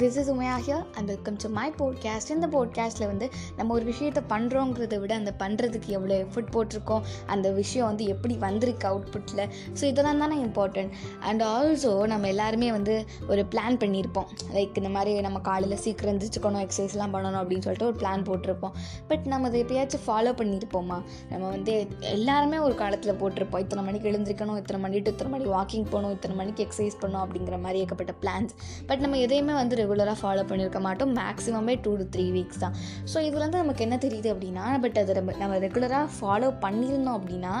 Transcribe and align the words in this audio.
This 0.00 0.16
is 0.20 0.28
Umaiya 0.32 0.54
here 0.66 0.84
and 0.96 1.08
welcome 1.10 1.36
to 1.42 1.48
my 1.48 1.64
podcast 1.78 2.30
இந்த 2.30 2.46
போட்காஸ்ட்டில் 2.46 3.06
வந்து 3.06 3.26
நம்ம 3.56 3.74
ஒரு 3.74 3.84
விஷயத்தை 3.84 4.22
பண்ணுறோங்கிறத 4.28 4.98
விட 5.00 5.12
அந்த 5.14 5.32
பண்ணுறதுக்கு 5.38 5.88
எவ்வளோ 5.88 6.14
எஃபர்ட் 6.24 6.48
போட்டிருக்கோம் 6.54 7.02
அந்த 7.26 7.46
விஷயம் 7.50 7.86
வந்து 7.86 8.04
எப்படி 8.04 8.34
வந்திருக்கு 8.38 8.86
அவுட்புட்டில் 8.88 9.42
ஸோ 9.78 9.82
இதெல்லாம் 9.84 10.18
தானே 10.18 10.36
இம்பார்ட்டண்ட் 10.44 10.92
அண்ட் 11.20 11.42
ஆல்சோ 11.42 11.92
நம்ம 12.06 12.28
எல்லாருமே 12.28 12.70
வந்து 12.72 12.94
ஒரு 13.28 13.44
பிளான் 13.54 13.76
பண்ணியிருப்போம். 13.82 14.28
லைக் 14.52 14.78
இந்த 14.82 14.88
மாதிரி 14.88 15.20
நம்ம 15.20 15.40
காலையில் 15.40 15.80
சீக்கிரம் 15.84 16.12
எந்திரிச்சுக்கணும் 16.14 16.62
எக்ஸசைஸ்லாம் 16.66 17.12
பண்ணணும் 17.16 17.40
அப்படின்னு 17.42 17.66
சொல்லிட்டு 17.66 17.88
ஒரு 17.90 17.98
பிளான் 18.02 18.24
போட்டிருப்போம். 18.30 18.74
பட் 19.08 19.26
நம்ம 19.26 19.48
அதை 19.48 19.60
எப்பயாச்சும் 19.64 20.04
ஃபாலோ 20.06 20.34
பண்ணியிருப்போமா? 20.40 20.98
நம்ம 21.32 21.44
வந்து 21.48 21.74
எல்லாருமே 22.14 22.58
ஒரு 22.58 22.74
காலத்தில் 22.74 23.18
போட்டிருப்போம். 23.22 23.64
இத்தனை 23.66 23.84
மணிக்கு 23.84 24.10
எழுந்திரிக்கணும் 24.12 24.56
இத்தனை 24.56 24.80
மணி 24.86 25.02
டு 25.02 25.10
இத்தனை 25.10 25.32
மணி 25.32 25.44
வாக்கிங் 25.56 25.88
போகணும் 25.92 26.16
இத்தனை 26.18 26.36
மணிக்கு 26.36 26.68
எக்ஸசைஸ் 26.68 26.98
பண்ணணும் 27.04 27.24
அப்படிங்கிற 27.26 27.58
மாதிரி 27.66 27.84
ஏகப்பட்ட 27.84 28.14
பிளான்ஸ் 28.24 28.54
பட் 28.86 29.04
நம்ம 29.06 29.16
எதையுமே 29.26 29.52
வந்து 29.52 29.76
ரெகுலராக 29.90 30.18
ஃபாலோ 30.20 30.42
பண்ணியிருக்க 30.50 30.80
மாட்டோம். 30.86 31.12
மேக்ஸிமமே 31.20 31.74
டூ 31.84 31.92
டு 32.00 32.04
த்ரீ 32.14 32.24
வீக்ஸ் 32.34 32.60
தான். 32.62 32.74
ஸோ 33.12 33.16
இதுலேருந்து 33.28 33.60
நமக்கு 33.62 33.82
என்ன 33.86 33.96
தெரியுது 34.04 34.28
அப்படின்னா 34.34 34.64
பட் 34.82 34.98
அதை 35.02 35.14
நம்ம 35.18 35.32
நம்ம 35.40 35.54
ரெகுலராக 35.64 36.06
ஃபாலோ 36.16 36.48
பண்ணியிருந்தோம் 36.64 37.16
அப்படின்னா 37.18 37.52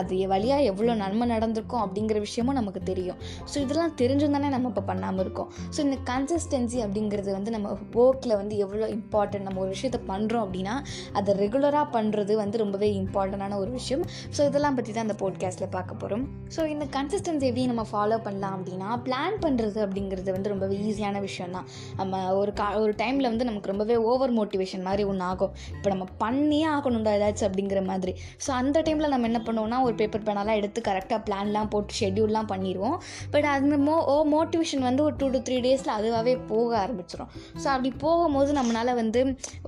அது 0.00 0.16
வழியாக 0.32 0.68
எவ்வளோ 0.70 0.94
நன்மை 1.02 1.26
நடந்திருக்கும் 1.34 1.82
அப்படிங்கிற 1.84 2.20
விஷயமும் 2.26 2.58
நமக்கு 2.60 2.80
தெரியும். 2.90 3.18
ஸோ 3.52 3.56
இதெல்லாம் 3.64 3.94
தெரிஞ்சும் 4.00 4.34
தானே 4.36 4.50
நம்ம 4.54 4.70
இப்போ 4.72 4.84
பண்ணாமல் 4.90 5.22
இருக்கோம். 5.24 5.50
ஸோ 5.74 5.78
இந்த 5.86 5.98
கன்சிஸ்டன்சி 6.10 6.80
அப்படிங்கிறது 6.86 7.30
வந்து 7.38 7.52
நம்ம 7.56 7.76
ஒர்க்கில் 8.04 8.36
வந்து 8.40 8.56
எவ்வளோ 8.66 8.88
இம்பார்ட்டன்ட் 8.96 9.46
நம்ம 9.48 9.62
ஒரு 9.64 9.70
விஷயத்தை 9.76 10.00
பண்ணுறோம் 10.10 10.44
அப்படின்னா 10.46 10.74
அதை 11.20 11.34
ரெகுலராக 11.42 11.86
பண்ணுறது 11.96 12.34
வந்து 12.42 12.62
ரொம்பவே 12.64 12.90
இம்பார்ட்டண்டான 13.02 13.58
ஒரு 13.62 13.72
விஷயம். 13.78 14.04
ஸோ 14.36 14.42
இதெல்லாம் 14.50 14.78
பற்றி 14.80 14.92
தான் 14.96 15.06
அந்த 15.08 15.18
போட்காஸ்ட்டில் 15.22 15.72
பார்க்க 15.76 16.02
போகிறோம் 16.02 16.26
ஸோ 16.56 16.62
இந்த 16.74 16.86
கன்சிஸ்டன்சி 16.98 17.48
எப்படி 17.50 17.66
நம்ம 17.74 17.86
ஃபாலோ 17.92 18.20
பண்ணலாம் 18.28 18.56
அப்படின்னா 18.58 18.90
பிளான் 19.08 19.38
பண்ணுறது 19.46 19.80
அப்படிங்கிறது 19.86 20.30
வந்து 20.38 20.52
ரொம்பவே 20.54 20.76
ஈஸியான 20.90 21.20
விஷயம் 21.28 21.54
தான் 21.56 21.66
நம்ம 22.00 22.20
ஒரு 22.40 22.52
கா 22.52 22.66
ஒரு 22.82 22.92
டைமில் 23.02 23.28
வந்து 23.30 23.48
நமக்கு 23.48 23.70
ரொம்பவே 23.72 23.96
ஓவர் 24.10 24.34
மோட்டிவேஷன் 24.38 24.84
மாதிரி 24.88 25.04
ஒன்று 25.10 25.24
ஆகும். 25.30 25.52
இப்போ 25.76 25.90
நம்ம 25.94 26.06
பண்ணியே 26.22 26.66
ஆகணும்டா 26.74 27.14
ஏதாச்சும் 27.18 27.48
அப்படிங்கிற 27.48 27.82
மாதிரி. 27.90 28.14
ஸோ 28.46 28.50
அந்த 28.60 28.82
டைமில் 28.86 29.12
நம்ம 29.14 29.28
என்ன 29.30 29.42
பண்ணுவோம்னா 29.46 29.80
ஒரு 29.82 29.94
பேப்பர் 29.94 30.26
பேனெல்லாம் 30.28 30.58
எடுத்து 30.60 30.80
கரெக்டாக 30.88 31.20
பிளான்லாம் 31.28 31.70
போட்டு 31.74 31.98
ஷெட்யூல்லாம் 32.00 32.50
பண்ணிடுவோம் 32.52 32.96
பட் 33.34 33.48
அந்த 33.54 33.76
மோ 33.86 33.96
ஓ 34.14 34.16
மோட்டிவேஷன் 34.34 34.86
வந்து 34.88 35.04
ஒரு 35.06 35.16
டூ 35.16 35.28
டு 35.28 35.40
த்ரீ 35.48 35.58
டேஸில் 35.66 35.94
அதுவாகவே 35.98 36.34
போக 36.52 36.70
ஆரம்பிச்சிடும் 36.84 37.30
ஸோ 37.62 37.66
அப்படி 37.66 37.92
போகும்போது 38.04 38.52
நம்மளால் 38.60 38.94
வந்து 38.94 39.22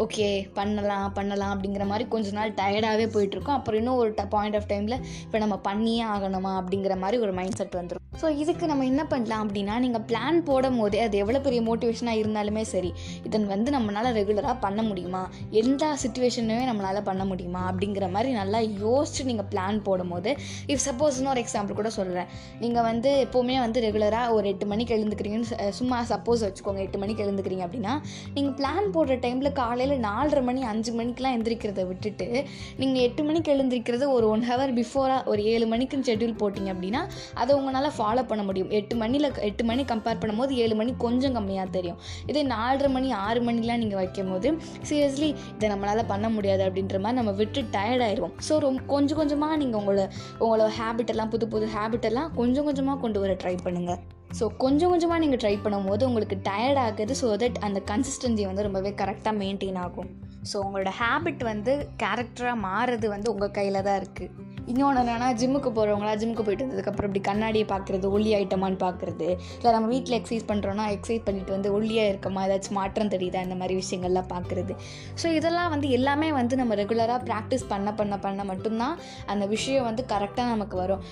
ஓகே 0.04 0.28
பண்ணலாம் 0.58 1.12
பண்ணலாம் 1.12 1.52
அப்படிங்கிற 1.54 1.86
மாதிரி 1.86 2.06
கொஞ்ச 2.08 2.30
நாள் 2.30 2.56
டயர்டாகவே 2.60 3.08
போயிட்டுருக்கோம். 3.14 3.58
அப்புறம் 3.58 3.80
இன்னும் 3.80 4.00
ஒரு 4.02 4.12
பாயிண்ட் 4.30 4.56
ஆஃப் 4.56 4.70
டைமில் 4.72 4.96
இப்போ 5.24 5.38
நம்ம 5.38 5.56
பண்ணியே 5.68 6.04
ஆகணுமா 6.14 6.54
அப்படிங்கிற 6.60 6.94
மாதிரி 6.98 7.16
ஒரு 7.24 7.32
மைண்ட் 7.32 7.58
செட் 7.58 7.76
வந்துடும் 7.80 8.04
ஸோ 8.20 8.26
இதுக்கு 8.42 8.64
நம்ம 8.66 8.84
என்ன 8.84 9.02
பண்ணலாம் 9.04 9.42
அப்படின்னா 9.44 9.74
நீங்கள் 9.78 10.04
பிளான் 10.10 10.38
போடும் 10.44 10.78
போதே 10.80 11.00
அது 11.00 11.16
எவ்வளோ 11.18 11.40
பெரிய 11.40 11.60
மோட்டிவேஷன் 11.62 11.97
சுச்சுவேஷனாக 11.98 12.20
இருந்தாலுமே 12.20 12.60
சரி 12.64 12.90
இதன் 13.24 13.46
வந்து 13.46 13.72
நம்மளால் 13.72 14.14
ரெகுலராக 14.14 14.56
பண்ண 14.60 14.82
முடியுமா? 14.82 15.22
எந்த 15.52 15.96
சுச்சுவேஷனுமே 16.02 16.64
நம்மளால் 16.68 17.02
பண்ண 17.02 17.24
முடியுமா? 17.24 17.70
அப்படிங்கிற 17.70 18.10
மாதிரி 18.10 18.32
நல்லா 18.32 18.58
யோசிச்சு 18.82 19.24
நீங்கள் 19.24 19.48
பிளான் 19.50 19.82
போடும்போது 19.82 20.30
இஃப் 20.66 20.84
சப்போஸ் 20.86 21.18
இன்னொரு 21.18 21.40
எக்ஸாம்பிள் 21.40 21.74
கூட 21.74 21.90
சொல்கிறேன் 21.90 22.28
நீங்கள் 22.60 22.82
வந்து 22.82 23.10
எப்போவுமே 23.24 23.58
வந்து 23.58 23.80
ரெகுலராக 23.80 24.30
ஒரு 24.30 24.48
எட்டு 24.48 24.66
மணிக்கு 24.66 24.96
எழுந்துக்கிறீங்கன்னு 24.96 25.50
ச- 25.50 25.70
சும்மா 25.70 26.04
சப்போஸ் 26.08 26.44
வச்சுக்கோங்க 26.44 26.78
எட்டு 26.78 26.98
மணிக்கு 26.98 27.24
எழுந்துக்கிறீங்க 27.24 27.66
அப்படின்னா 27.66 27.94
நீங்கள் 28.34 28.54
பிளான் 28.54 28.90
போடுற 28.94 29.18
டைமில் 29.18 29.52
காலையில் 29.52 30.00
நாலரை 30.00 30.42
மணி 30.42 30.62
அஞ்சு 30.64 30.92
மணிக்கெலாம் 30.92 31.36
எழுந்திரிக்கிறத 31.36 31.86
விட்டுட்டு 31.86 32.28
நீங்கள் 32.76 33.02
எட்டு 33.02 33.24
மணிக்கு 33.24 33.52
எழுந்திரிக்கிறது 33.54 34.06
ஒரு 34.08 34.28
ஒன் 34.28 34.42
ஹவர் 34.42 34.74
பிஃபோராக 34.74 35.24
ஒரு 35.24 35.44
ஏழு 35.44 35.66
மணிக்குன்னு 35.66 36.08
ஷெட்யூல் 36.08 36.38
போட்டிங்க 36.40 36.72
அப்படின்னா 36.72 37.02
அதை 37.34 37.52
உங்களால் 37.56 37.92
ஃபாலோ 37.98 38.26
பண்ண 38.26 38.42
முடியும். 38.42 38.70
எட்டு 38.72 38.96
மணியில் 38.96 39.16
எட்டு 39.42 39.64
மணி 39.64 39.82
கம்பேர் 39.84 40.20
பண்ணும்போது 40.20 40.50
ஏழு 40.58 40.74
மணி 40.74 40.94
கொஞ்சம் 40.98 41.34
கம்மியாக 41.34 41.46
தெரியும் 41.66 41.77
தெரியும். 41.78 41.98
இதே 42.30 42.42
நாலரை 42.54 42.90
மணி 42.96 43.08
ஆறு 43.24 43.40
மணிலாம் 43.48 43.82
நீங்கள் 43.84 44.00
வைக்கும் 44.02 44.30
போது 44.34 44.48
சீரியஸ்லி 44.88 45.30
இதை 45.56 45.70
நம்மளால் 45.74 46.04
பண்ண 46.12 46.28
முடியாது 46.36 46.64
அப்படின்ற 46.68 46.98
மாதிரி 47.04 47.20
நம்ம 47.20 47.34
விட்டு 47.40 47.62
டயர்ட் 47.76 48.04
ஆயிடுவோம் 48.08 48.36
ஸோ 48.48 48.54
ரொம்ப 48.66 48.86
கொஞ்சம் 48.94 49.20
கொஞ்சமாக 49.22 49.56
நீங்கள் 49.62 49.80
உங்களோட 49.80 50.04
உங்களோட 50.44 50.70
ஹேபிட்டெல்லாம் 50.78 51.32
புது 51.34 51.48
புது 51.54 51.66
ஹேபிட்டெல்லாம் 51.76 52.30
கொஞ்சம் 52.40 52.68
கொஞ்சமாக 52.68 52.98
கொண்டு 53.04 53.20
வர 53.24 53.34
ட்ரை 53.42 53.56
பண்ணுங்கள் 53.66 54.00
ஸோ 54.38 54.46
கொஞ்சம் 54.62 54.90
கொஞ்சமாக 54.92 55.20
நீங்கள் 55.22 55.40
ட்ரை 55.42 55.52
பண்ணும்போது 55.64 56.02
உங்களுக்கு 56.08 56.36
டயர்ட் 56.48 56.80
ஆகுது 56.86 57.14
ஸோ 57.20 57.28
தட் 57.42 57.58
அந்த 57.68 57.78
கன்சிஸ்டன்சி 57.90 58.44
வந்து 58.50 58.66
ரொம்பவே 58.66 58.90
கரெக்டாக 59.02 59.34
மெயின்டைன் 59.42 59.78
ஆகும். 59.84 60.10
ஸோ 60.50 60.56
உங்களோட 60.64 60.90
ஹேபிட் 61.00 61.42
வந்து 61.52 61.72
கேரக்டராக 62.02 62.58
மாறுறது 62.66 63.06
வந்து 63.14 63.28
உங்கள் 63.32 63.56
கையில் 63.58 63.86
தான் 63.88 63.98
இருக்குது 64.00 64.46
இன்னொன்று 64.70 65.00
என்னென்னா 65.02 65.28
ஜிம்முக்கு 65.40 65.70
போகிறவங்களா 65.76 66.14
ஜிம்முக்கு 66.20 66.44
போயிட்டு 66.46 66.64
வந்ததுக்கப்புறம் 66.64 67.08
இப்படி 67.08 67.20
கண்ணாடியை 67.28 67.66
பார்க்குறது 67.70 68.06
ஒல்லி 68.16 68.32
ஐட்டமான்னு 68.38 68.78
பார்க்குறது 68.82 69.28
இல்லை 69.58 69.70
நம்ம 69.76 69.86
வீட்டில் 69.92 70.16
எக்ஸசைஸ் 70.18 70.44
பண்ணுறோன்னா 70.50 70.84
எக்ஸசைஸ் 70.94 71.22
பண்ணிட்டு 71.28 71.52
வந்து 71.54 71.68
ஒல்லியாக 71.76 72.10
இருக்கமா 72.12 72.40
ஏதாச்சும் 72.46 72.76
மாற்றம் 72.78 73.12
தெரியுதா 73.14 73.42
இந்த 73.46 73.56
மாதிரி 73.60 73.74
விஷயங்கள்லாம் 73.82 74.28
பார்க்குறது. 74.32 74.74
ஸோ 75.20 75.26
இதெல்லாம் 75.38 75.70
வந்து 75.74 75.88
எல்லாமே 75.98 76.28
வந்து 76.38 76.56
நம்ம 76.60 76.74
ரெகுலராக 76.82 77.20
ப்ராக்டிஸ் 77.28 77.64
பண்ண 77.72 77.94
பண்ண 78.00 78.18
பண்ண 78.24 78.44
மட்டும்தான் 78.50 78.98
அந்த 79.34 79.46
விஷயம் 79.54 79.86
வந்து 79.88 80.04
கரெக்டாக 80.12 80.48
நமக்கு 80.54 80.78
வரும். 80.82 81.02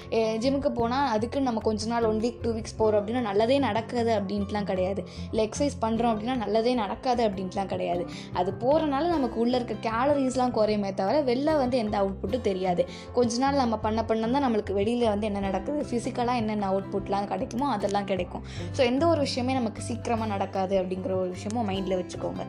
ஜிம்முக்கு 0.45 0.73
போனால் 0.81 1.09
அதுக்கு 1.15 1.45
நம்ம 1.49 1.63
கொஞ்ச 1.69 1.89
நாள் 1.93 2.09
ஒன் 2.11 2.21
வீக் 2.27 2.43
டூ 2.45 2.53
வீக்ஸ் 2.59 2.77
போகிறோம் 2.83 3.01
அப்படின்னா 3.03 3.25
நல்லதே 3.31 3.59
நடக்காது 3.69 4.13
அப்படின்ட்டுலாம் 4.19 4.69
கிடையாது. 4.73 5.01
இல்லை 5.31 5.43
எக்ஸசைஸ் 5.49 5.79
பண்ணுறோம் 5.87 6.13
அப்படின்னா 6.15 6.37
நல்லதே 6.45 6.75
நடக்காது 6.83 7.25
அப்படின்ட்டுலாம் 7.29 7.73
கிடையாது. 7.75 8.05
அது 8.43 8.53
போகிறனால 8.67 9.11
நமக்கு 9.17 9.41
உள்ளே 9.47 9.57
இருக்க 9.61 9.79
கேலரிஸ்லாம் 9.89 10.55
குறையுமே 10.61 10.93
தவிர 11.03 11.17
வெளில 11.33 11.59
வந்து 11.65 11.79
எந்த 11.87 11.97
அவுட்புட்டும் 12.05 12.47
தெரியாது. 12.53 12.85
கொஞ்ச 13.19 13.33
நாள் 13.37 13.45
நம்ம 13.55 13.79
பண்ண 13.79 14.05
பண்ண 14.05 14.29
தான் 14.29 14.45
நம்மளுக்கு 14.45 14.73
வெளியில் 14.73 15.09
வந்து 15.09 15.27
என்ன 15.27 15.39
நடக்குது? 15.39 15.87
ஃபிசிக்கலாக 15.91 16.37
என்னென்ன 16.37 16.71
அவுட்புட்லாம் 16.71 17.27
கிடைக்குமோ 17.27 17.69
அதெல்லாம் 17.69 18.05
கிடைக்கும். 18.05 18.43
ஸோ 18.77 18.79
எந்த 18.79 19.07
ஒரு 19.07 19.21
விஷயமே 19.21 19.53
நமக்கு 19.53 19.83
சீக்கிரமாக 19.83 20.27
நடக்காது 20.27 20.83
அப்படிங்கிற 20.83 21.13
ஒரு 21.15 21.29
விஷயமும் 21.29 21.69
மைண்டில் 21.69 21.95
வச்சுக்கோங்க. 21.95 22.41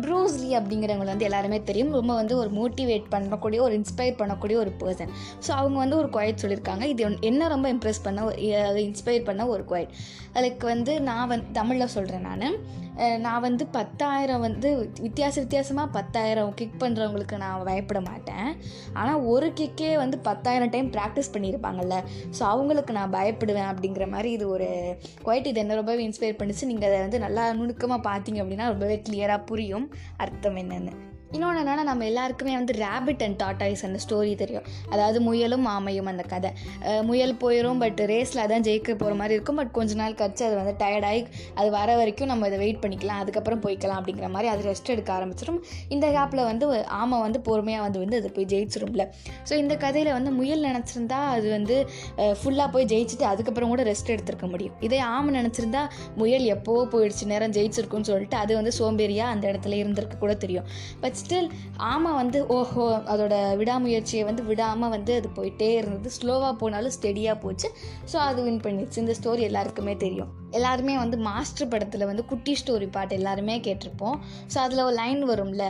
ப்ரூஸ்லி 0.00 0.52
அப்படிங்கிறவங்க 0.52 1.04
வந்து 1.04 1.24
எல்லாருமே 1.24 1.62
தெரியும். 1.62 1.92
ரொம்ப 1.92 2.14
வந்து 2.14 2.36
ஒரு 2.36 2.50
மோட்டிவேட் 2.50 3.04
பண்ணக்கூடிய 3.10 3.60
ஒரு 3.60 3.78
இன்ஸ்பயர் 3.78 3.96
பண்ணக்கூடிய 3.96 4.54
ஒரு 4.56 4.72
பர்சன் 4.80 5.08
ஸோ 5.46 5.50
அவங்க 5.50 5.78
வந்து 5.78 5.96
ஒரு 5.96 6.08
குவாய்ட் 6.08 6.36
சொல்லியிருக்காங்க. 6.42 6.82
இது 6.82 7.08
ஒன்- 7.08 7.20
என்ன 7.20 7.48
ரொம்ப 7.48 7.72
இம்ப்ரெஸ் 7.72 8.02
பண்ண 8.02 8.22
இன்ஸ்பயர் 8.80 9.24
பண்ண 9.24 9.46
ஒரு 9.46 9.64
குவாய்ட் 9.68 9.88
அதுக்கு 10.32 10.66
வந்து 10.66 11.00
நான் 11.00 11.28
வந்து 11.28 11.46
தமிழில் 11.52 11.86
சொல்கிறேன் 11.86 12.20
நான். 12.20 12.84
நான் 13.24 13.44
வந்து 13.46 13.64
பத்தாயிரம் 13.76 14.44
வந்து 14.46 14.68
வித்தியாச 15.06 15.34
வித்தியாசமாக 15.44 15.94
பத்தாயிரம் 15.96 16.52
கிக் 16.60 16.78
பண்ணுறவங்களுக்கு 16.82 17.36
நான் 17.42 17.66
பயப்பட 17.68 18.00
மாட்டேன். 18.08 18.48
ஆனால் 19.00 19.24
ஒரு 19.32 19.48
கிக்கே 19.58 19.90
வந்து 20.02 20.18
பத்தாயிரம் 20.28 20.72
டைம் 20.74 20.88
ப்ராக்டிஸ் 20.96 21.32
பண்ணியிருப்பாங்கல்ல 21.34 21.98
ஸோ 22.38 22.44
அவங்களுக்கு 22.52 22.94
நான் 22.98 23.16
பயப்படுவேன் 23.18 23.70
அப்படிங்கிற 23.72 24.06
மாதிரி 24.14 24.30
இது 24.38 24.46
ஒரு 24.56 24.70
குவைட் 25.26 25.50
இது 25.52 25.62
என்ன 25.64 25.80
ரொம்பவே 25.80 26.06
இன்ஸ்பயர் 26.08 26.40
பண்ணிச்சு. 26.40 26.70
நீங்கள் 26.72 26.90
அதை 26.90 27.00
வந்து 27.06 27.24
நல்லா 27.26 27.44
நுணுக்கமாக 27.60 28.08
பார்த்தீங்க 28.10 28.42
அப்படின்னா 28.44 28.72
ரொம்பவே 28.74 28.98
கிளியராக 29.08 29.48
புரியும். 29.52 29.88
அர்த்தம் 30.24 30.58
என்னென்னு. 30.62 30.94
இன்னொன்று 31.34 31.60
என்னென்னா 31.62 31.84
நம்ம 31.88 32.04
எல்லாருக்குமே 32.08 32.52
வந்து 32.58 32.74
ரேபிட் 32.82 33.22
அண்ட் 33.24 33.36
டாட்டாய்ஸ் 33.42 33.82
அந்த 33.86 33.98
ஸ்டோரி 34.04 34.32
தெரியும். 34.42 34.66
அதாவது 34.92 35.18
முயலும் 35.28 35.64
ஆமையும் 35.72 36.08
அந்த 36.10 36.24
கதை. 36.32 36.50
முயல் 37.08 37.34
போயிடும் 37.42 37.80
பட் 37.82 38.00
ரேஸில் 38.10 38.42
அதான் 38.44 38.64
ஜெயிக்க 38.68 38.94
போகிற 39.00 39.14
மாதிரி 39.20 39.34
இருக்கும். 39.36 39.58
பட் 39.60 39.72
கொஞ்ச 39.78 39.94
நாள் 40.00 40.16
கழிச்சு 40.20 40.44
அது 40.48 40.56
வந்து 40.60 40.74
டயர்டாகி 40.82 41.22
அது 41.60 41.68
வர 41.76 41.96
வரைக்கும் 42.00 42.30
நம்ம 42.32 42.48
இதை 42.50 42.58
வெயிட் 42.62 42.80
பண்ணிக்கலாம். 42.84 43.20
அதுக்கப்புறம் 43.24 43.62
போய்க்கலாம் 43.64 43.98
அப்படிங்கிற 44.00 44.28
மாதிரி 44.36 44.50
அது 44.52 44.62
ரெஸ்ட் 44.68 44.92
எடுக்க 44.94 45.12
ஆரம்பிச்சிடும் 45.16 45.60
இந்த 45.96 46.06
கேப்பில் 46.16 46.44
வந்து 46.50 46.66
ஆமை 47.00 47.18
வந்து 47.26 47.40
பொறுமையாக 47.48 47.84
வந்து 47.86 48.02
வந்து 48.04 48.20
அது 48.20 48.30
போய் 48.38 48.48
ஜெயிச்சிரும்ல. 48.54 49.06
ஸோ 49.50 49.54
இந்த 49.62 49.76
கதையில் 49.84 50.12
வந்து 50.18 50.32
முயல் 50.38 50.64
நினச்சிருந்தா 50.68 51.20
அது 51.34 51.46
வந்து 51.56 51.76
ஃபுல்லாக 52.40 52.68
போய் 52.76 52.88
ஜெயிச்சுட்டு 52.94 53.28
அதுக்கப்புறம் 53.32 53.74
கூட 53.74 53.84
ரெஸ்ட் 53.90 54.14
எடுத்திருக்க 54.16 54.48
முடியும். 54.54 54.76
இதே 54.88 55.02
ஆமை 55.16 55.32
நினச்சிருந்தா 55.40 55.84
முயல் 56.22 56.48
எப்போவோ 56.56 56.84
போயிடுச்சு 56.94 57.30
நேரம் 57.34 57.56
ஜெயிச்சிருக்குன்னு 57.58 58.10
சொல்லிட்டு 58.12 58.40
அது 58.44 58.54
வந்து 58.60 58.74
சோம்பேறியாக 58.80 59.34
அந்த 59.36 59.44
இடத்துல 59.52 59.76
இருந்திருக்க 59.82 60.22
கூட 60.24 60.34
தெரியும். 60.46 60.66
பட் 61.04 61.14
ஸ்டில் 61.22 61.48
ஆமா 61.92 62.10
வந்து 62.20 62.38
ஓஹோ 62.56 62.84
அதோட 63.12 63.34
விடாமுயற்சியை 63.60 64.24
வந்து 64.30 64.42
விடாமல் 64.50 64.92
வந்து 64.94 65.12
அது 65.20 65.28
போயிட்டே 65.38 65.70
இருந்தது. 65.80 66.10
ஸ்லோவாக 66.18 66.52
போனாலும் 66.62 66.94
ஸ்டெடியாக 66.96 67.36
போச்சு. 67.44 67.68
ஸோ 68.12 68.16
அது 68.28 68.40
வின் 68.48 68.64
பண்ணிடுச்சு. 68.66 69.02
இந்த 69.04 69.14
ஸ்டோரி 69.20 69.44
எல்லாருக்குமே 69.50 69.94
தெரியும். 70.04 70.32
எல்லாருமே 70.58 70.94
வந்து 71.02 71.16
மாஸ்டர் 71.28 71.70
படத்தில் 71.72 72.06
வந்து 72.10 72.22
குட்டி 72.30 72.52
ஸ்டோரி 72.60 72.86
பாட்டு 72.96 73.14
எல்லாருமே 73.18 73.54
கேட்டிருப்போம். 73.66 74.16
ஸோ 74.52 74.56
அதில் 74.64 74.84
ஒரு 74.86 74.96
லைன் 75.00 75.22
வரும்ல 75.30 75.64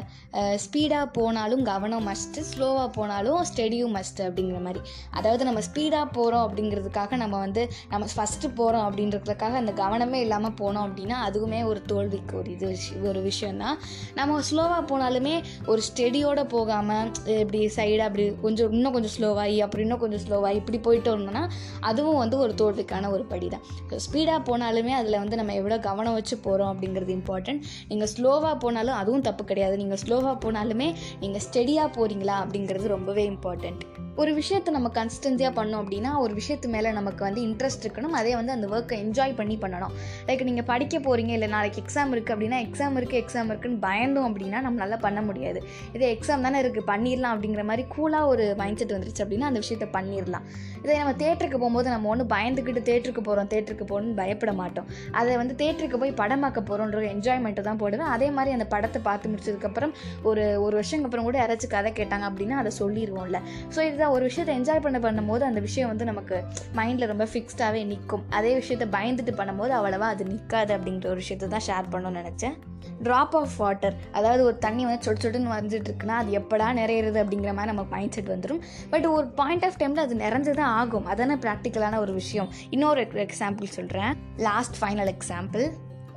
ஸ்பீடாக 0.65 1.07
போனாலும் 1.19 1.63
கவனம் 1.71 2.07
மஸ்ட்டு 2.09 2.45
ஸ்லோவாக 2.51 2.89
போனாலும் 2.99 3.41
ஸ்டெடியும் 3.51 3.95
மஸ்ட் 3.99 4.21
அப்படிங்கிற 4.27 4.61
மாதிரி. 4.67 4.83
அதாவது 5.19 5.43
நம்ம 5.49 5.63
ஸ்பீடாக 5.69 6.07
போகிறோம் 6.19 6.45
அப்படிங்கிறதுக்காக 6.47 7.17
நம்ம 7.23 7.39
வந்து 7.45 7.65
நம்ம 7.93 8.05
ஃபஸ்ட்டு 8.15 8.53
போகிறோம் 8.61 8.87
அப்படின்றதுக்காக 8.89 9.57
அந்த 9.63 9.75
கவனமே 9.83 10.21
இல்லாமல் 10.27 10.57
போனோம் 10.63 10.87
அப்படின்னா 10.89 11.19
அதுவுமே 11.29 11.63
ஒரு 11.71 11.83
தோல்விக்கு 11.93 12.37
ஒரு 12.41 12.51
இது 12.57 12.71
ஒரு 13.13 13.23
விஷயந்தான் 13.31 13.79
நம்ம 14.21 14.41
ஸ்லோவாக 14.51 14.83
போனாலுமே 14.93 15.36
ஒரு 15.67 15.83
ஸ்டெடியோடு 15.89 16.45
போகாமல் 16.45 17.11
இப்படி 17.25 17.67
சைடாக 17.77 18.01
அப்படி 18.01 18.35
கொஞ்சம் 18.43 18.73
இன்னும் 18.73 18.93
கொஞ்சம் 18.93 19.15
ஸ்லோவாகி 19.21 19.59
அப்புறம் 19.59 19.85
இன்னும் 19.85 19.99
கொஞ்சம் 19.99 20.21
ஸ்லோவாகி 20.29 20.55
இப்படி 20.55 20.79
போயிட்டு 20.79 21.17
இருந்தோம்னா 21.17 21.49
அதுவும் 21.81 22.17
வந்து 22.17 22.39
ஒரு 22.39 22.55
தோல்விக்கான 22.55 23.11
ஒரு 23.11 23.25
படி 23.25 23.49
தான் 23.49 23.65
ஸ்பீடாக 23.91 24.41
போனாலுமே 24.45 24.91
அதில் 24.91 25.19
வந்து 25.19 25.37
நம்ம 25.37 25.55
எவ்வளோ 25.55 25.79
கவனம் 25.79 26.13
வச்சு 26.13 26.39
போகிறோம் 26.39 26.75
அப்படிங்கிறது 26.75 27.21
இம்பார்ட்டன்ட் 27.21 27.63
நீங்கள் 27.89 28.09
ஸ்லோவாக 28.17 28.55
போனாலும் 28.59 28.95
அதுவும் 28.95 29.21
தப்பு 29.21 29.45
கிடையாது. 29.45 29.77
நீங்கள் 29.77 29.99
ஸ்லோவாக 30.07 30.37
போனாலுமே 30.45 30.95
நீங்கள் 31.21 31.43
ஸ்டெடியாக 31.51 31.91
போகிறீங்களா 31.97 32.37
அப்படிங்கிறது 32.43 32.87
ரொம்பவே 32.87 33.31
இம்பார்ட்டண்ட் 33.31 33.96
ஒரு 34.23 34.31
விஷயத்தை 34.39 34.71
நம்ம 34.75 34.89
கன்சிஸ்டன்சியாக 34.99 35.53
பண்ணோம் 35.57 35.81
அப்படின்னா 35.83 36.11
ஒரு 36.25 36.33
விஷயத்து 36.39 36.67
மேலே 36.75 36.91
நமக்கு 36.99 37.23
வந்து 37.27 37.41
இன்ட்ரெஸ்ட் 37.47 37.83
இருக்கணும். 37.85 38.15
அதே 38.21 38.31
வந்து 38.39 38.53
அந்த 38.55 38.67
ஒர்க்கை 38.75 38.97
என்ஜாய் 39.05 39.35
பண்ணி 39.41 39.57
பண்ணணும். 39.65 39.93
லைக் 40.29 40.45
நீங்கள் 40.49 40.67
படிக்க 40.71 40.99
போகிறீங்க 41.07 41.33
இல்லை 41.37 41.49
நாளைக்கு 41.55 41.81
எக்ஸாம் 41.83 42.13
இருக்குது 42.15 42.35
அப்படின்னா 42.35 42.59
எக்ஸாம் 42.67 42.97
இருக்குது 43.01 43.21
எக்ஸாம் 43.23 43.51
இருக்குன்னு 43.53 43.81
பயந்தோம் 43.87 44.29
அப்படின்னா 44.29 44.61
நம்மளால 44.67 44.99
பண்ண 45.05 45.23
முடியாது. 45.27 45.61
இதே 45.97 46.09
எக்ஸாம் 46.15 46.47
தானே 46.47 46.61
இருக்குது 46.63 46.87
பண்ணிடலாம் 46.93 47.35
அப்படிங்கிற 47.37 47.65
மாதிரி 47.71 47.85
கூலாக 47.97 48.31
ஒரு 48.33 48.47
மைண்ட் 48.61 48.81
செட் 48.83 48.95
வந்துருச்சு 48.97 49.25
அப்படின்னா 49.27 49.51
அந்த 49.51 49.63
விஷயத்தை 49.65 49.89
பண்ணிடலாம் 49.99 50.47
இதே 50.85 50.97
நம்ம 51.03 51.15
தேட்டருக்கு 51.25 51.61
போகும்போது 51.61 51.89
நம்ம 51.95 52.11
ஒன்று 52.15 52.27
பயந்துக்கிட்டு 52.35 52.83
தேட்டருக்கு 52.89 53.25
போகிறோம் 53.29 53.51
தேட்டருக்கு 53.53 53.87
போகணும்னு 53.93 54.17
பயப்பட 54.23 54.55
மாட்டோம். 54.63 54.89
அதை 55.21 55.37
வந்து 55.43 55.55
தேட்டருக்கு 55.63 56.01
போய் 56.05 56.17
படம் 56.23 56.43
பார்க்க 56.47 56.69
போகிறோன்ற 56.71 57.05
என்ஜாய்மெண்ட்டை 57.15 57.67
தான் 57.69 57.81
போடுவேன். 57.85 58.11
அதே 58.17 58.31
மாதிரி 58.39 58.57
அந்த 58.59 58.69
படத்தை 58.75 59.03
பார்த்து 59.11 59.33
முடிச்சதுக்கப்புறம் 59.35 59.95
ஒரு 60.31 60.45
ஒரு 60.65 60.75
வருஷம் 60.81 61.07
அப்புறம் 61.11 61.29
கூட 61.31 61.39
யாராச்சும் 61.45 61.75
கதை 61.77 61.93
கேட்டாங்க 62.01 62.27
அப்படின்னா 62.33 62.59
அதை 62.65 62.73
சொல்லிடுவோம்ல 62.83 63.41
ஸோ 63.75 63.81
இதுதான் 63.87 64.06
ஒரு 64.11 64.25
விஷயத்தை 64.25 64.55
என்ஜாய் 64.61 64.81
பண்ண 64.81 64.99
பண்ணும்போது 64.99 65.41
அந்த 65.41 65.61
விஷயம் 65.61 65.89
வந்து 65.89 66.05
நமக்கு 66.05 66.45
மைண்டில் 66.77 67.07
ரொம்ப 67.07 67.25
ஃபிக்ஸ்டாகவே 67.25 67.85
நிற்கும் 67.85 68.25
அதே 68.31 68.55
விஷயத்தை 68.55 68.89
பயந்துட்டு 69.01 69.35
பண்ணும்போது 69.39 69.75
அவ்வளோவா 69.79 70.09
அது 70.15 70.25
நிற்காது 70.25 70.77
அப்படிங்கிற 70.77 71.07
ஒரு 71.07 71.21
விஷயத்தை 71.25 71.49
தான் 71.49 71.67
ஷேர் 71.69 71.95
பண்ணணும்னு 71.95 72.23
நினச்சேன். 72.23 72.57
ட்ராப் 73.03 73.35
ஆஃப் 73.41 73.57
வாட்டர் 73.57 73.95
அதாவது 74.13 74.45
ஒரு 74.45 74.59
தண்ணி 74.59 74.85
வந்து 74.85 75.03
சொட்டு 75.03 75.25
சொட்டுன்னு 75.25 75.53
வந்துட்டு 75.53 75.89
இருக்குன்னா 75.91 76.17
அது 76.21 76.39
எப்படா 76.39 76.69
நிறையிறது 76.81 77.19
அப்படிங்கிற 77.23 77.53
மாதிரி 77.59 77.73
நமக்கு 77.73 77.91
மைண்ட் 77.91 78.13
செட் 78.13 78.29
வந்துடும் 78.29 78.61
பட் 78.91 79.07
ஒரு 79.07 79.27
பாயிண்ட் 79.27 79.65
ஆஃப் 79.65 79.81
டைமில் 79.81 80.05
அது 80.05 80.15
நிறைஞ்சு 80.15 80.51
தான் 80.51 80.75
ஆகும். 80.77 81.09
அதான 81.09 81.37
ப்ராக்டிக்கலான 81.47 81.99
ஒரு 81.99 82.13
விஷயம். 82.13 82.49
இன்னொரு 82.71 83.03
எக்ஸாம்பிள் 83.03 83.75
சொல்கிறேன் 83.79 84.15
லாஸ்ட் 84.37 84.85
ஃபைனல் 84.85 85.13
எக்ஸாம்பிள் 85.15 85.67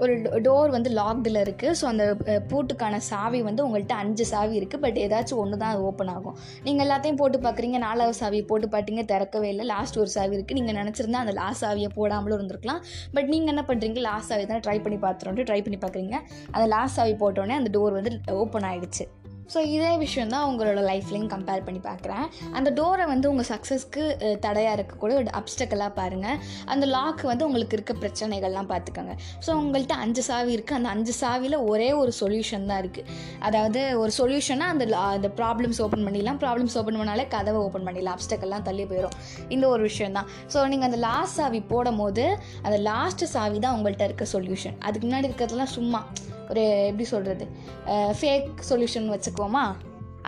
ஒரு 0.03 0.13
டோர் 0.45 0.69
வந்து 0.75 0.89
லாக்டில் 0.99 1.39
இருக்குது 1.43 1.75
ஸோ 1.79 1.85
அந்த 1.91 2.05
பூட்டுக்கான 2.51 2.99
சாவி 3.09 3.39
வந்து 3.47 3.63
உங்கள்கிட்ட 3.65 3.95
அஞ்சு 4.03 4.25
சாவி 4.31 4.55
இருக்குது 4.59 4.83
பட் 4.85 4.97
ஏதாச்சும் 5.05 5.41
ஒன்று 5.43 5.59
தான் 5.63 5.71
அது 5.73 5.81
ஓப்பன் 5.89 6.11
ஆகும். 6.15 6.37
நீங்கள் 6.67 6.85
எல்லாத்தையும் 6.85 7.19
போட்டு 7.21 7.39
பார்க்குறீங்க 7.45 7.79
நாலாவது 7.87 8.17
சாவியை 8.21 8.45
போட்டு 8.51 8.69
பார்த்தீங்க 8.75 9.03
திறக்கவே 9.11 9.49
இல்லை. 9.53 9.65
லாஸ்ட் 9.73 9.99
ஒரு 10.03 10.11
சாவி 10.15 10.35
இருக்குது 10.37 10.59
நீங்கள் 10.61 10.79
நினச்சிருந்தா 10.81 11.23
அந்த 11.25 11.35
லாஸ்ட் 11.41 11.63
சாவியை 11.65 11.91
போடாமலும் 11.99 12.37
இருந்திருக்கலாம். 12.39 12.81
பட் 13.17 13.31
நீங்கள் 13.35 13.53
என்ன 13.55 13.65
பண்ணுறீங்க 13.71 14.01
லாஸ்ட் 14.09 14.31
சாவி 14.33 14.47
தான் 14.53 14.65
ட்ரை 14.67 14.77
பண்ணி 14.87 14.99
பார்த்துருன்ட்டு 15.05 15.47
ட்ரை 15.51 15.61
பண்ணி 15.67 15.79
பார்க்குறீங்க 15.85 16.17
அந்த 16.55 16.65
லாஸ்ட் 16.75 16.99
சாவி 16.99 17.15
போட்டோடனே 17.23 17.57
அந்த 17.61 17.71
டோர் 17.77 17.97
வந்து 17.99 18.13
ஓப்பன் 18.43 18.67
ஆகிடுச்சு 18.71 19.05
ஸோ 19.53 19.59
இதே 19.75 19.91
விஷயம் 20.03 20.31
தான் 20.33 20.45
உங்களோட 20.49 20.79
லைஃப்லையும் 20.89 21.29
கம்பேர் 21.33 21.63
பண்ணி 21.67 21.79
பார்க்குறேன். 21.87 22.25
அந்த 22.57 22.69
டோரை 22.79 23.05
வந்து 23.11 23.27
உங்கள் 23.31 23.47
சக்ஸஸ்க்கு 23.51 24.03
தடையாக 24.45 24.75
இருக்கக்கூடிய 24.77 25.15
ஒரு 25.21 25.31
அப்டக்கலாக 25.39 25.91
பாருங்கள் 25.99 26.37
அந்த 26.73 26.85
லாக் 26.95 27.23
வந்து 27.31 27.45
உங்களுக்கு 27.47 27.75
இருக்க 27.77 27.93
பிரச்சனைகள்லாம் 28.03 28.69
பார்த்துக்கோங்க. 28.73 29.15
ஸோ 29.45 29.49
உங்கள்கிட்ட 29.61 29.97
அஞ்சு 30.05 30.23
சாவி 30.29 30.51
இருக்குது 30.57 30.79
அந்த 30.79 30.89
அஞ்சு 30.95 31.15
சாவியில் 31.21 31.57
ஒரே 31.71 31.89
ஒரு 32.01 32.13
சொல்யூஷன் 32.21 32.69
தான் 32.71 32.81
இருக்குது 32.83 33.17
அதாவது 33.49 33.81
ஒரு 34.03 34.13
சொல்யூஷனாக 34.19 34.75
அந்த 34.75 34.85
அந்த 35.17 35.31
ப்ராப்ளம்ஸ் 35.41 35.81
ஓப்பன் 35.85 36.05
பண்ணிடலாம். 36.07 36.39
ப்ராப்ளம்ஸ் 36.45 36.77
ஓப்பன் 36.81 36.99
பண்ணாலே 37.01 37.27
கதவை 37.35 37.61
ஓப்பன் 37.67 37.87
பண்ணிடலாம். 37.89 38.17
அப்டக்கெல்லாம் 38.19 38.65
தள்ளி 38.69 38.85
போயிடும் 38.91 39.15
இந்த 39.55 39.65
ஒரு 39.73 39.83
விஷயம் 39.89 40.17
தான் 40.19 40.29
ஸோ 40.53 40.67
நீங்கள் 40.73 40.89
அந்த 40.91 40.99
லாஸ்ட் 41.07 41.37
சாவி 41.41 41.61
போடும் 41.73 42.01
போது 42.03 42.25
அந்த 42.67 42.79
லாஸ்ட் 42.91 43.25
சாவி 43.35 43.59
தான் 43.65 43.75
உங்கள்கிட்ட 43.77 44.09
இருக்க 44.09 44.27
சொல்யூஷன் 44.35 44.77
அதுக்கு 44.87 45.05
முன்னாடி 45.07 45.29
இருக்கிறதுலாம் 45.29 45.73
சும்மா 45.77 46.01
ஒரு 46.51 46.63
எப்படி 46.89 47.07
சொல்கிறது 47.13 47.45
ஃபேக் 48.19 48.49
சொல்யூஷன் 48.71 49.13
வச்சுக்குவோமா? 49.15 49.63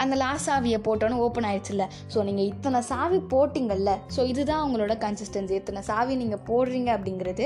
அந்த 0.01 0.15
லாஸ்ட் 0.21 0.47
சாவியை 0.49 0.77
போட்டோன்னு 0.85 1.17
ஓப்பன் 1.23 1.47
ஆயிடுச்சுல்ல. 1.47 1.85
ஸோ 2.13 2.19
நீங்கள் 2.27 2.47
இத்தனை 2.51 2.79
சாவி 2.89 3.17
போட்டிங்கல்ல. 3.33 3.91
ஸோ 4.15 4.21
இதுதான் 4.31 4.61
உங்களோட 4.65 4.93
கன்சிஸ்டன்சி 5.03 5.55
இத்தனை 5.57 5.81
சாவி 5.89 6.13
நீங்கள் 6.21 6.41
போடுறீங்க 6.49 6.89
அப்படிங்கிறது 6.97 7.45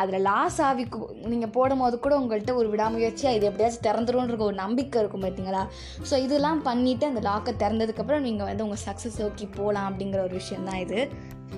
அதில் 0.00 0.24
லாஸ்ட் 0.28 0.60
சாவிக்கு 0.60 0.98
நீங்கள் 1.32 1.52
போடும் 1.56 1.82
போது 1.84 1.98
கூட 2.06 2.16
உங்கள்கிட்ட 2.22 2.54
ஒரு 2.60 2.70
விடாமுயற்சியாக 2.72 3.36
இது 3.38 3.48
எப்படியாச்சும் 3.50 3.86
திறந்துரும்ன்ற 3.88 4.38
ஒரு 4.48 4.58
நம்பிக்கை 4.64 5.00
இருக்கும் 5.02 5.26
பார்த்தீங்களா? 5.26 5.62
ஸோ 6.10 6.16
இதெல்லாம் 6.26 6.62
பண்ணிவிட்டு 6.68 7.06
அந்த 7.12 7.22
லாக்கை 7.30 7.54
திறந்ததுக்கப்புறம் 7.62 8.26
நீங்கள் 8.28 8.50
வந்து 8.50 8.66
உங்கள் 8.66 8.84
சக்ஸஸ் 8.88 9.20
நோக்கி 9.24 9.48
போகலாம் 9.60 9.88
அப்படிங்கிற 9.90 10.22
ஒரு 10.28 10.36
விஷயம் 10.42 10.68
தான் 10.70 10.82
இது. 10.86 11.00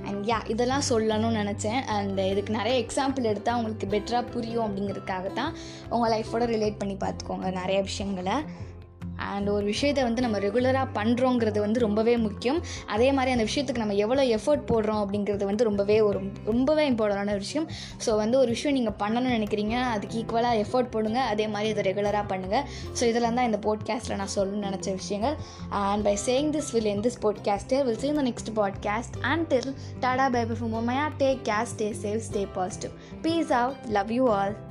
அண்ட் 0.04 0.26
யா 0.26 0.50
இதெல்லாம் 0.50 0.82
சொல்லணும்னு 0.88 1.40
நினச்சேன். 1.42 1.80
அண்ட் 1.86 2.18
இதுக்கு 2.18 2.54
நிறைய 2.54 2.84
எக்ஸாம்பிள் 2.84 3.22
எடுத்தால் 3.22 3.56
உங்களுக்கு 3.56 3.86
பெட்டராக 3.86 4.30
புரியும் 4.30 4.66
அப்படிங்கிறதுக்காக 4.66 5.32
தான் 5.32 5.54
உங்கள் 5.90 6.12
லைஃபோட 6.12 6.44
ரிலேட் 6.54 6.78
பண்ணி 6.78 6.94
பார்த்துக்கோங்க 6.94 7.52
நிறைய 7.52 7.82
விஷயங்களை. 7.82 8.32
அண்ட் 9.16 9.48
ஒரு 9.48 9.64
விஷயத்தை 9.64 10.04
வந்து 10.04 10.20
நம்ம 10.20 10.38
ரெகுலராக 10.38 10.86
பண்ணுறோங்கிறது 10.94 11.58
வந்து 11.58 11.80
ரொம்பவே 11.80 12.16
முக்கியம். 12.16 12.62
அதே 12.86 13.12
மாதிரி 13.12 13.32
அந்த 13.36 13.46
விஷயத்துக்கு 13.52 13.76
நம்ம 13.76 13.94
எவ்வளோ 13.94 14.22
எஃபோர்ட் 14.22 14.64
போடுறோம் 14.72 15.00
அப்படிங்கிறது 15.04 15.44
வந்து 15.44 15.64
ரொம்பவே 15.64 16.00
ஒரு 16.00 16.20
ரொம்பவே 16.44 16.90
இம்பார்ட்டண்டான 16.90 17.36
விஷயம். 17.36 17.68
ஸோ 18.06 18.16
வந்து 18.16 18.38
ஒரு 18.38 18.48
விஷயம் 18.48 18.76
நீங்கள் 18.78 19.08
பண்ணணும்னு 19.08 19.36
நினைக்கிறீங்க 19.38 19.72
அதுக்கு 19.72 20.24
ஈக்குவலாக 20.24 20.64
எஃபோர்ட் 20.64 20.90
போடுங்க 20.90 21.20
அதே 21.20 21.48
மாதிரி 21.48 21.80
அதை 21.80 21.92
ரெகுலராக 21.92 22.24
பண்ணுங்கள் 22.32 22.64
ஸோ 23.00 23.02
இதெல்லாம் 23.02 23.34
தான் 23.34 23.52
இந்த 23.52 23.60
போட்காஸ்ட்டில் 23.68 24.14
நான் 24.14 24.34
சொல்லணும்னு 24.36 24.66
நினச்ச 24.68 24.92
விஷயங்கள். 24.92 25.36
And 25.68 26.02
by 26.02 26.18
saying 26.26 26.52
this 26.58 26.72
will 26.72 26.84
end 26.84 27.00
this 27.00 27.22
போட்காஸ்டே 27.22 27.84
will 27.84 27.94
see 27.96 28.12
the 28.12 28.22
next 28.22 28.52
podcast 28.56 29.16
and 29.20 29.52
till 29.52 29.74
tata 30.00 30.14
tada 30.16 30.34
bye 30.34 30.44
bye 30.46 30.58
from 30.60 30.88
day 31.16 31.34
take 31.34 31.42
care? 31.44 31.66
Stay 31.76 31.90
safe 32.04 32.22
stay 32.30 32.46
positive. 32.54 32.94
Love 33.88 34.12
you 34.12 34.28
all 34.28 34.65